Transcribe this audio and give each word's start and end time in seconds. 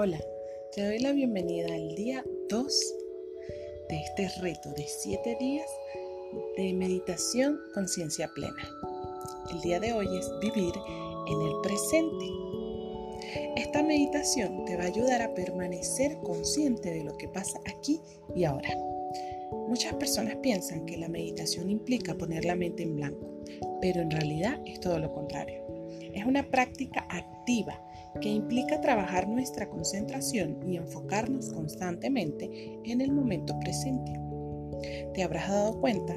Hola, 0.00 0.20
te 0.72 0.86
doy 0.86 1.00
la 1.00 1.10
bienvenida 1.10 1.74
al 1.74 1.96
día 1.96 2.24
2 2.50 2.94
de 3.88 3.96
este 3.96 4.28
reto 4.40 4.70
de 4.74 4.84
7 4.86 5.36
días 5.40 5.66
de 6.56 6.72
meditación 6.72 7.58
conciencia 7.74 8.30
plena. 8.32 8.70
El 9.50 9.60
día 9.60 9.80
de 9.80 9.92
hoy 9.92 10.06
es 10.16 10.30
vivir 10.40 10.72
en 11.26 11.42
el 11.42 11.52
presente. 11.64 12.26
Esta 13.56 13.82
meditación 13.82 14.64
te 14.66 14.76
va 14.76 14.84
a 14.84 14.86
ayudar 14.86 15.20
a 15.20 15.34
permanecer 15.34 16.16
consciente 16.18 16.90
de 16.90 17.02
lo 17.02 17.16
que 17.16 17.26
pasa 17.26 17.58
aquí 17.66 18.00
y 18.36 18.44
ahora. 18.44 18.70
Muchas 19.66 19.94
personas 19.94 20.36
piensan 20.36 20.86
que 20.86 20.96
la 20.96 21.08
meditación 21.08 21.70
implica 21.70 22.14
poner 22.14 22.44
la 22.44 22.54
mente 22.54 22.84
en 22.84 22.94
blanco, 22.94 23.26
pero 23.80 24.00
en 24.00 24.12
realidad 24.12 24.60
es 24.64 24.78
todo 24.78 25.00
lo 25.00 25.12
contrario. 25.12 25.60
Es 26.14 26.24
una 26.24 26.48
práctica 26.48 27.04
activa 27.10 27.82
que 28.20 28.28
implica 28.28 28.80
trabajar 28.80 29.28
nuestra 29.28 29.68
concentración 29.68 30.58
y 30.66 30.76
enfocarnos 30.76 31.52
constantemente 31.52 32.78
en 32.84 33.00
el 33.00 33.12
momento 33.12 33.58
presente. 33.60 34.12
Te 35.14 35.22
habrás 35.22 35.48
dado 35.48 35.80
cuenta 35.80 36.14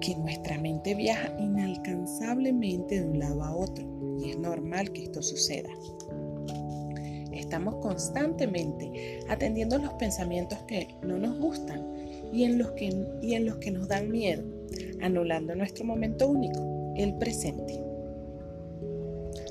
que 0.00 0.16
nuestra 0.16 0.58
mente 0.58 0.94
viaja 0.94 1.34
inalcanzablemente 1.38 3.00
de 3.00 3.06
un 3.06 3.18
lado 3.18 3.42
a 3.42 3.54
otro 3.54 3.86
y 4.20 4.30
es 4.30 4.38
normal 4.38 4.92
que 4.92 5.04
esto 5.04 5.22
suceda. 5.22 5.70
Estamos 7.32 7.76
constantemente 7.76 9.20
atendiendo 9.28 9.78
los 9.78 9.92
pensamientos 9.94 10.58
que 10.66 10.88
no 11.02 11.18
nos 11.18 11.38
gustan 11.38 11.86
y 12.32 12.44
en 12.44 12.58
los 12.58 12.72
que, 12.72 12.94
y 13.20 13.34
en 13.34 13.46
los 13.46 13.56
que 13.56 13.70
nos 13.70 13.88
dan 13.88 14.10
miedo, 14.10 14.42
anulando 15.00 15.54
nuestro 15.54 15.84
momento 15.84 16.28
único, 16.28 16.94
el 16.96 17.14
presente. 17.16 17.81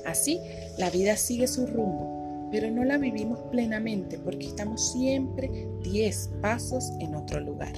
Así, 0.04 0.40
la 0.78 0.90
vida 0.90 1.16
sigue 1.16 1.46
su 1.46 1.66
rumbo, 1.66 2.48
pero 2.50 2.70
no 2.70 2.84
la 2.84 2.98
vivimos 2.98 3.40
plenamente 3.50 4.18
porque 4.18 4.46
estamos 4.46 4.92
siempre 4.92 5.68
10 5.82 6.30
pasos 6.40 6.92
en 7.00 7.14
otro 7.14 7.40
lugar. 7.40 7.72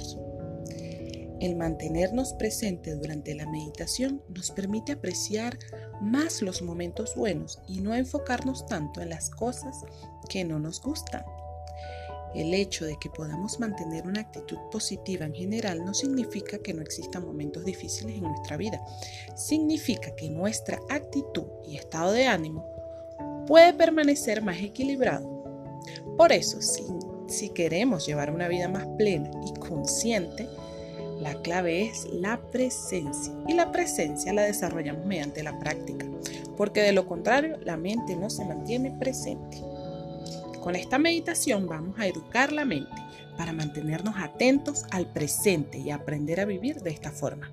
El 1.40 1.56
mantenernos 1.56 2.32
presente 2.32 2.94
durante 2.94 3.34
la 3.34 3.46
meditación 3.46 4.22
nos 4.34 4.50
permite 4.50 4.92
apreciar 4.92 5.58
más 6.00 6.40
los 6.42 6.62
momentos 6.62 7.14
buenos 7.16 7.60
y 7.68 7.80
no 7.80 7.94
enfocarnos 7.94 8.66
tanto 8.66 9.00
en 9.00 9.10
las 9.10 9.30
cosas 9.30 9.84
que 10.28 10.44
no 10.44 10.58
nos 10.58 10.80
gustan. 10.80 11.22
El 12.34 12.52
hecho 12.52 12.84
de 12.84 12.96
que 12.98 13.10
podamos 13.10 13.60
mantener 13.60 14.06
una 14.06 14.20
actitud 14.20 14.58
positiva 14.72 15.24
en 15.24 15.34
general 15.34 15.84
no 15.84 15.94
significa 15.94 16.58
que 16.58 16.74
no 16.74 16.82
existan 16.82 17.24
momentos 17.24 17.64
difíciles 17.64 18.16
en 18.16 18.24
nuestra 18.24 18.56
vida. 18.56 18.84
Significa 19.36 20.14
que 20.16 20.28
nuestra 20.30 20.80
actitud 20.88 21.44
y 21.64 21.76
estado 21.76 22.12
de 22.12 22.26
ánimo 22.26 22.66
puede 23.46 23.72
permanecer 23.72 24.42
más 24.42 24.58
equilibrado. 24.58 25.44
Por 26.16 26.32
eso, 26.32 26.58
si, 27.26 27.48
queremos 27.50 28.06
llevar 28.06 28.30
una 28.30 28.48
vida 28.48 28.68
más 28.68 28.86
plena 28.98 29.30
y 29.46 29.58
consciente, 29.60 30.48
la 31.20 31.34
clave 31.42 31.86
es 31.86 32.06
la 32.12 32.40
presencia. 32.50 33.32
Y 33.46 33.54
la 33.54 33.70
presencia 33.70 34.32
la 34.32 34.42
desarrollamos 34.42 35.06
mediante 35.06 35.42
la 35.42 35.58
práctica, 35.58 36.06
porque 36.56 36.82
de 36.82 36.92
lo 36.92 37.06
contrario 37.06 37.58
la 37.64 37.76
mente 37.76 38.16
no 38.16 38.30
se 38.30 38.44
mantiene 38.44 38.90
presente. 38.90 39.62
Con 40.64 40.76
esta 40.76 40.98
meditación 40.98 41.66
vamos 41.66 41.98
a 41.98 42.06
educar 42.06 42.50
la 42.50 42.64
mente 42.64 42.96
para 43.36 43.52
mantenernos 43.52 44.14
atentos 44.16 44.84
al 44.92 45.12
presente 45.12 45.76
y 45.76 45.90
aprender 45.90 46.40
a 46.40 46.46
vivir 46.46 46.80
de 46.80 46.88
esta 46.88 47.10
forma, 47.10 47.52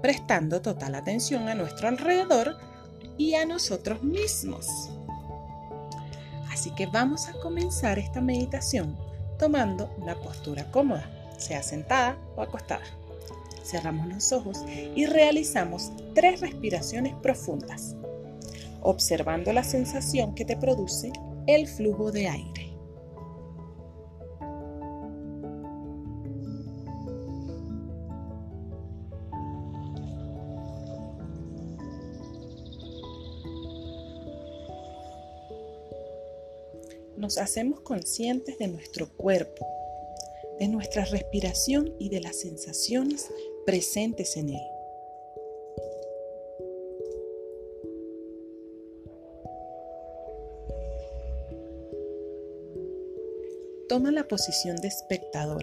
prestando 0.00 0.62
total 0.62 0.94
atención 0.94 1.48
a 1.48 1.56
nuestro 1.56 1.88
alrededor 1.88 2.56
y 3.18 3.34
a 3.34 3.44
nosotros 3.44 4.04
mismos. 4.04 4.68
Así 6.48 6.70
que 6.76 6.86
vamos 6.86 7.26
a 7.26 7.32
comenzar 7.40 7.98
esta 7.98 8.20
meditación 8.20 8.96
tomando 9.36 9.92
una 9.98 10.14
postura 10.14 10.70
cómoda, 10.70 11.10
sea 11.36 11.60
sentada 11.60 12.16
o 12.36 12.42
acostada. 12.42 12.84
Cerramos 13.64 14.06
los 14.06 14.30
ojos 14.30 14.64
y 14.94 15.06
realizamos 15.06 15.90
tres 16.14 16.40
respiraciones 16.40 17.16
profundas, 17.16 17.96
observando 18.80 19.52
la 19.52 19.64
sensación 19.64 20.36
que 20.36 20.44
te 20.44 20.56
produce 20.56 21.10
el 21.46 21.66
flujo 21.68 22.10
de 22.10 22.28
aire. 22.28 22.74
Nos 37.16 37.38
hacemos 37.38 37.80
conscientes 37.80 38.58
de 38.58 38.68
nuestro 38.68 39.08
cuerpo, 39.16 39.66
de 40.58 40.68
nuestra 40.68 41.04
respiración 41.06 41.94
y 41.98 42.10
de 42.10 42.20
las 42.20 42.40
sensaciones 42.40 43.30
presentes 43.64 44.36
en 44.36 44.50
él. 44.50 44.73
Toma 53.88 54.10
la 54.10 54.26
posición 54.26 54.76
de 54.76 54.88
espectador 54.88 55.62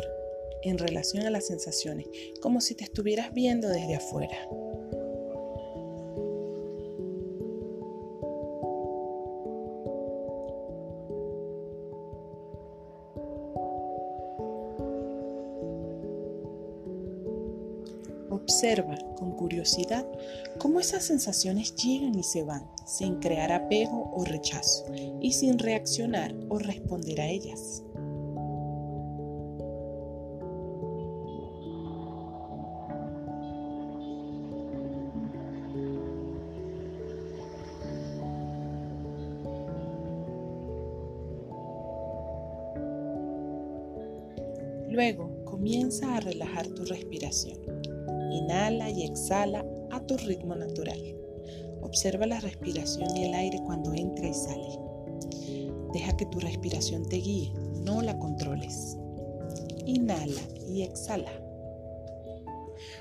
en 0.62 0.78
relación 0.78 1.26
a 1.26 1.32
las 1.32 1.48
sensaciones, 1.48 2.08
como 2.40 2.62
si 2.62 2.76
te 2.76 2.84
estuvieras 2.84 3.34
viendo 3.34 3.68
desde 3.68 3.96
afuera. 3.96 4.38
Observa 18.30 18.98
con 19.18 19.32
curiosidad 19.32 20.06
cómo 20.59 20.80
esas 20.80 21.03
sensaciones 21.03 21.76
llegan 21.76 22.14
y 22.18 22.24
se 22.24 22.44
van 22.44 22.70
sin 22.86 23.16
crear 23.16 23.52
apego 23.52 24.12
o 24.16 24.24
rechazo 24.26 24.86
y 25.20 25.34
sin 25.34 25.58
reaccionar 25.58 26.36
o 26.50 26.59
responder 26.59 27.22
a 27.22 27.28
ellas. 27.28 27.84
Luego 44.91 45.46
comienza 45.46 46.18
a 46.18 46.19
relajar 46.19 46.68
tu 46.68 46.84
respiración. 46.84 47.57
Inhala 48.29 48.90
y 48.90 49.06
exhala 49.06 49.66
a 49.90 50.06
tu 50.06 50.18
ritmo 50.18 50.53
natural. 50.53 51.00
Observa 51.81 52.25
la 52.25 52.41
respiración 52.41 53.16
y 53.16 53.24
el 53.24 53.34
aire 53.34 53.57
cuando 53.66 53.94
entra 53.94 54.28
y 54.28 54.34
sale. 54.34 54.68
Deja 55.94 56.18
que 56.18 56.25
tu 56.25 56.41
respiración 56.41 57.07
te 57.07 57.16
guíe, 57.16 57.53
no 57.85 58.02
la 58.02 58.19
controles. 58.19 58.97
Inhala 59.85 60.41
y 60.68 60.81
exhala. 60.81 61.31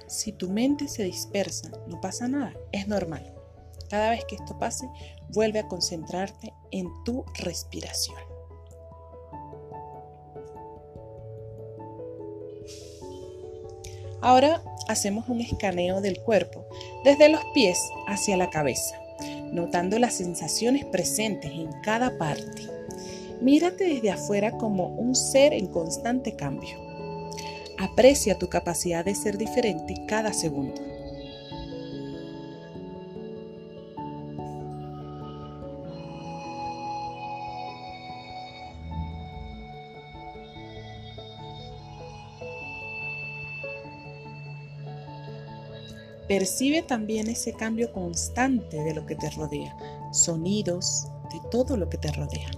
Si 0.07 0.31
tu 0.31 0.49
mente 0.49 0.87
se 0.87 1.03
dispersa, 1.03 1.73
no 1.89 2.01
pasa 2.01 2.29
nada, 2.29 2.55
es 2.71 2.87
normal. 2.87 3.35
Cada 3.89 4.11
vez 4.11 4.25
que 4.27 4.37
esto 4.37 4.57
pase, 4.61 4.89
vuelve 5.31 5.59
a 5.59 5.67
concentrarte 5.67 6.55
en 6.71 6.87
tu 7.05 7.25
respiración. 7.43 8.30
Ahora 14.21 14.63
hacemos 14.89 15.29
un 15.29 15.41
escaneo 15.41 16.01
del 16.01 16.21
cuerpo 16.21 16.67
desde 17.05 17.29
los 17.29 17.41
pies 17.55 17.79
hacia 18.07 18.37
la 18.37 18.51
cabeza, 18.51 19.01
notando 19.53 19.99
las 19.99 20.15
sensaciones 20.15 20.85
presentes 20.85 21.51
en 21.53 21.71
cada 21.83 22.19
parte. 22.19 22.69
Mírate 23.41 23.85
desde 23.85 24.11
afuera 24.11 24.53
como 24.53 24.89
un 24.89 25.15
ser 25.15 25.55
en 25.55 25.67
constante 25.67 26.37
cambio. 26.37 26.77
Aprecia 27.79 28.39
tu 28.39 28.49
capacidad 28.49 29.05
de 29.05 29.15
ser 29.15 29.39
diferente 29.39 29.95
cada 30.07 30.35
segundo. 30.35 30.90
Percibe 46.31 46.83
también 46.83 47.27
ese 47.27 47.53
cambio 47.55 47.91
constante 47.91 48.85
de 48.85 48.95
lo 48.95 49.05
que 49.05 49.17
te 49.17 49.29
rodea, 49.31 49.77
sonidos, 50.13 51.09
de 51.33 51.41
todo 51.51 51.77
lo 51.77 51.89
que 51.89 51.99
te 51.99 52.13
rodea. 52.13 52.49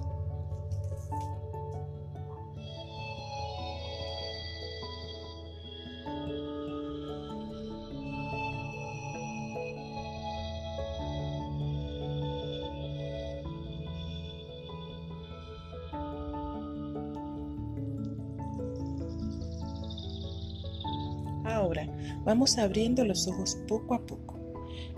Vamos 22.24 22.58
abriendo 22.58 23.04
los 23.04 23.26
ojos 23.26 23.58
poco 23.68 23.94
a 23.94 24.06
poco. 24.06 24.38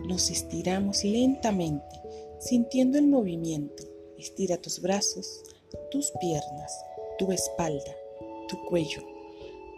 Nos 0.07 0.31
estiramos 0.31 1.05
lentamente, 1.05 2.01
sintiendo 2.39 2.99
el 2.99 3.07
movimiento. 3.07 3.85
Estira 4.19 4.57
tus 4.57 4.81
brazos, 4.81 5.43
tus 5.91 6.13
piernas, 6.21 6.85
tu 7.19 7.31
espalda, 7.33 7.97
tu 8.49 8.57
cuello, 8.67 9.03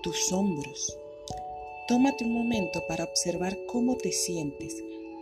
tus 0.02 0.32
hombros. 0.32 0.98
Tómate 1.88 2.24
un 2.24 2.32
momento 2.32 2.82
para 2.88 3.04
observar 3.04 3.56
cómo 3.66 3.96
te 3.96 4.12
sientes, 4.12 4.74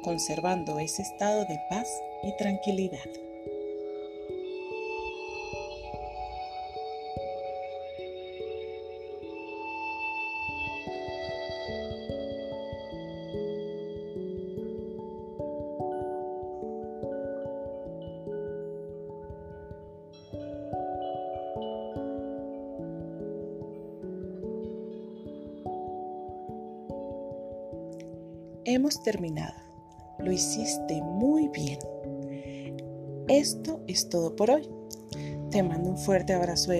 conservando 0.02 0.78
ese 0.78 1.02
estado 1.02 1.40
de 1.40 1.58
paz 1.68 1.88
y 2.22 2.36
tranquilidad. 2.36 3.23
Hemos 28.66 29.02
terminado. 29.02 29.54
Lo 30.18 30.32
hiciste 30.32 31.02
muy 31.02 31.48
bien. 31.48 31.78
Esto 33.28 33.82
es 33.86 34.08
todo 34.08 34.34
por 34.34 34.50
hoy. 34.50 34.68
Te 35.50 35.62
mando 35.62 35.90
un 35.90 35.98
fuerte 35.98 36.32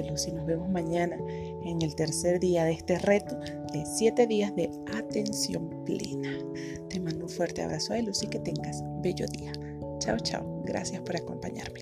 luz 0.02 0.26
y 0.26 0.32
nos 0.32 0.46
vemos 0.46 0.68
mañana 0.70 1.16
en 1.64 1.82
el 1.82 1.94
tercer 1.94 2.40
día 2.40 2.64
de 2.64 2.72
este 2.72 2.98
reto 2.98 3.38
de 3.72 3.84
siete 3.84 4.26
días 4.26 4.54
de 4.56 4.70
atención 4.96 5.84
plena. 5.84 6.38
Te 6.88 7.00
mando 7.00 7.26
un 7.26 7.30
fuerte 7.30 7.62
abrazo 7.62 7.92
de 7.92 8.02
luz 8.02 8.22
y 8.22 8.28
que 8.28 8.38
tengas 8.38 8.82
bello 9.02 9.26
día. 9.26 9.52
Chao, 9.98 10.18
chao. 10.18 10.62
Gracias 10.64 11.02
por 11.02 11.16
acompañarme. 11.16 11.80